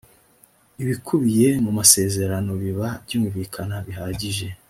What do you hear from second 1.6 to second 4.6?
mu masezerano biba byumvikana bihagije